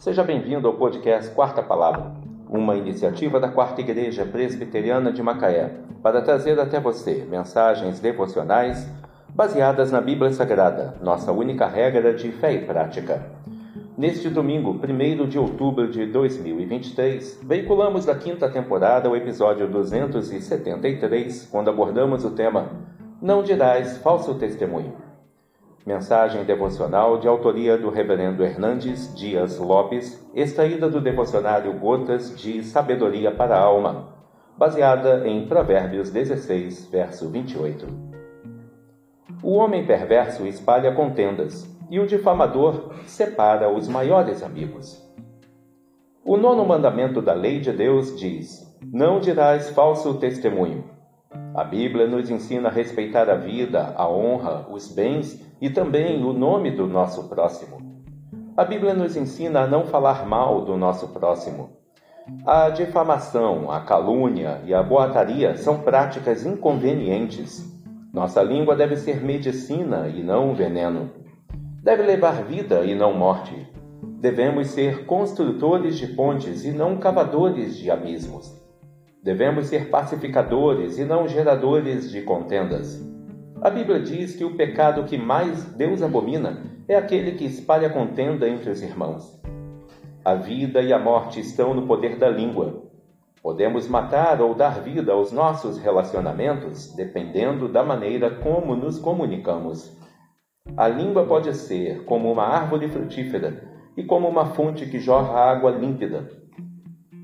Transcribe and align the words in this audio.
seja 0.00 0.24
bem-vindo 0.24 0.66
ao 0.66 0.72
podcast 0.72 1.30
Quarta 1.34 1.62
Palavra, 1.62 2.10
uma 2.48 2.74
iniciativa 2.74 3.38
da 3.38 3.50
Quarta 3.50 3.82
Igreja 3.82 4.24
Presbiteriana 4.24 5.12
de 5.12 5.22
Macaé, 5.22 5.74
para 6.02 6.22
trazer 6.22 6.58
até 6.58 6.80
você 6.80 7.26
mensagens 7.28 8.00
devocionais 8.00 8.88
baseadas 9.28 9.92
na 9.92 10.00
Bíblia 10.00 10.32
Sagrada, 10.32 10.94
nossa 11.02 11.32
única 11.32 11.66
regra 11.66 12.14
de 12.14 12.32
fé 12.32 12.54
e 12.54 12.64
prática. 12.64 13.22
Neste 13.94 14.30
domingo, 14.30 14.70
1 14.70 15.28
de 15.28 15.38
outubro 15.38 15.90
de 15.90 16.06
2023, 16.06 17.40
veiculamos 17.42 18.06
da 18.06 18.14
quinta 18.14 18.48
temporada 18.48 19.10
o 19.10 19.14
episódio 19.14 19.68
273, 19.68 21.46
quando 21.52 21.68
abordamos 21.68 22.24
o 22.24 22.30
tema 22.30 22.70
Não 23.20 23.42
dirás 23.42 23.98
falso 23.98 24.34
testemunho. 24.36 25.09
Mensagem 25.86 26.44
devocional 26.44 27.18
de 27.18 27.26
autoria 27.26 27.78
do 27.78 27.88
Reverendo 27.88 28.44
Hernandes 28.44 29.14
Dias 29.14 29.58
Lopes, 29.58 30.22
extraída 30.34 30.90
do 30.90 31.00
devocionário 31.00 31.72
Gotas 31.72 32.38
de 32.38 32.62
Sabedoria 32.62 33.30
para 33.30 33.56
a 33.56 33.62
Alma, 33.62 34.12
baseada 34.58 35.26
em 35.26 35.46
Provérbios 35.48 36.10
16, 36.10 36.84
verso 36.90 37.30
28. 37.30 37.86
O 39.42 39.54
homem 39.54 39.86
perverso 39.86 40.46
espalha 40.46 40.94
contendas, 40.94 41.66
e 41.90 41.98
o 41.98 42.06
difamador 42.06 42.92
separa 43.06 43.70
os 43.70 43.88
maiores 43.88 44.42
amigos. 44.42 45.02
O 46.22 46.36
nono 46.36 46.64
mandamento 46.66 47.22
da 47.22 47.32
lei 47.32 47.58
de 47.58 47.72
Deus 47.72 48.14
diz: 48.20 48.78
Não 48.92 49.18
dirás 49.18 49.70
falso 49.70 50.18
testemunho 50.18 50.99
a 51.54 51.62
Bíblia 51.62 52.06
nos 52.08 52.28
ensina 52.28 52.68
a 52.68 52.72
respeitar 52.72 53.30
a 53.30 53.34
vida, 53.34 53.92
a 53.96 54.08
honra, 54.08 54.66
os 54.68 54.92
bens 54.92 55.40
e 55.60 55.70
também 55.70 56.24
o 56.24 56.32
nome 56.32 56.70
do 56.70 56.86
nosso 56.86 57.28
próximo. 57.28 57.78
A 58.56 58.64
Bíblia 58.64 58.94
nos 58.94 59.16
ensina 59.16 59.60
a 59.60 59.66
não 59.66 59.86
falar 59.86 60.26
mal 60.26 60.64
do 60.64 60.76
nosso 60.76 61.08
próximo. 61.08 61.70
A 62.46 62.68
difamação, 62.70 63.70
a 63.70 63.80
calúnia 63.80 64.60
e 64.64 64.74
a 64.74 64.82
boataria 64.82 65.56
são 65.56 65.80
práticas 65.80 66.44
inconvenientes. 66.44 67.64
Nossa 68.12 68.42
língua 68.42 68.74
deve 68.74 68.96
ser 68.96 69.22
medicina 69.22 70.08
e 70.08 70.22
não 70.22 70.54
veneno. 70.54 71.10
Deve 71.82 72.02
levar 72.02 72.42
vida 72.42 72.84
e 72.84 72.94
não 72.94 73.14
morte. 73.14 73.68
Devemos 74.20 74.68
ser 74.68 75.06
construtores 75.06 75.96
de 75.96 76.08
pontes 76.08 76.64
e 76.64 76.72
não 76.72 76.98
cavadores 76.98 77.76
de 77.76 77.90
abismos. 77.90 78.59
Devemos 79.22 79.66
ser 79.66 79.90
pacificadores 79.90 80.98
e 80.98 81.04
não 81.04 81.28
geradores 81.28 82.10
de 82.10 82.22
contendas. 82.22 82.98
A 83.60 83.68
Bíblia 83.68 84.00
diz 84.00 84.34
que 84.34 84.44
o 84.44 84.56
pecado 84.56 85.04
que 85.04 85.18
mais 85.18 85.62
Deus 85.74 86.00
abomina 86.00 86.62
é 86.88 86.96
aquele 86.96 87.32
que 87.32 87.44
espalha 87.44 87.90
contenda 87.90 88.48
entre 88.48 88.70
os 88.70 88.82
irmãos. 88.82 89.38
A 90.24 90.34
vida 90.34 90.80
e 90.80 90.90
a 90.90 90.98
morte 90.98 91.38
estão 91.38 91.74
no 91.74 91.86
poder 91.86 92.16
da 92.16 92.30
língua. 92.30 92.82
Podemos 93.42 93.86
matar 93.86 94.40
ou 94.40 94.54
dar 94.54 94.80
vida 94.80 95.12
aos 95.12 95.30
nossos 95.30 95.76
relacionamentos 95.76 96.94
dependendo 96.94 97.68
da 97.68 97.84
maneira 97.84 98.30
como 98.30 98.74
nos 98.74 98.98
comunicamos. 98.98 99.94
A 100.74 100.88
língua 100.88 101.26
pode 101.26 101.54
ser 101.54 102.06
como 102.06 102.32
uma 102.32 102.44
árvore 102.44 102.88
frutífera 102.88 103.68
e 103.98 104.02
como 104.02 104.26
uma 104.26 104.46
fonte 104.46 104.86
que 104.86 104.98
jorra 104.98 105.40
água 105.40 105.70
límpida 105.72 106.26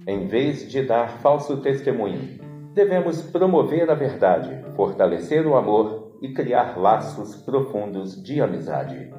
em 0.06 0.26
vez 0.26 0.68
de 0.70 0.82
dar 0.82 1.18
falso 1.18 1.56
testemunho. 1.60 2.38
Devemos 2.72 3.22
promover 3.22 3.90
a 3.90 3.94
verdade, 3.94 4.64
fortalecer 4.76 5.46
o 5.46 5.56
amor 5.56 6.16
e 6.22 6.32
criar 6.32 6.78
laços 6.78 7.34
profundos 7.36 8.22
de 8.22 8.40
amizade. 8.40 9.12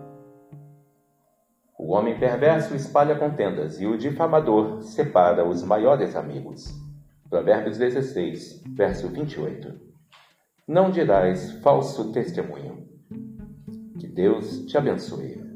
O 1.78 1.92
homem 1.94 2.18
perverso 2.18 2.76
espalha 2.76 3.16
contendas 3.16 3.80
e 3.82 3.86
o 3.86 3.98
difamador 3.98 4.82
separa 4.82 5.48
os 5.48 5.64
maiores 5.64 6.16
amigos. 6.16 6.74
Provérbios 7.30 7.78
16, 7.78 8.64
verso 8.70 9.10
28. 9.10 9.74
Não 10.68 10.90
dirás 10.90 11.52
falso 11.62 12.12
testemunho. 12.12 12.88
Que 14.00 14.08
Deus 14.08 14.66
te 14.66 14.78
abençoe. 14.78 15.47